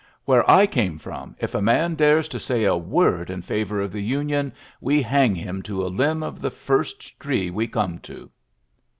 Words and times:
Where 0.25 0.39
ULYSSES 0.49 0.49
S. 0.49 0.55
GEAJSTT 0.55 0.57
37 0.57 0.89
came 0.89 0.97
from, 0.97 1.35
if 1.37 1.53
a 1.53 1.61
man 1.61 1.93
dares 1.93 2.27
to 2.29 2.39
say 2.39 2.63
a 2.63 2.75
word 2.75 3.29
in 3.29 3.43
favour 3.43 3.79
of 3.81 3.91
the 3.91 4.01
Union, 4.01 4.51
we 4.79 4.99
hang 5.03 5.35
him 5.35 5.61
to 5.61 5.85
a 5.85 5.89
limb 5.93 6.23
of 6.23 6.39
the 6.39 6.49
first 6.49 7.19
tree 7.19 7.51
we 7.51 7.67
come 7.67 7.99
to.'' 7.99 8.31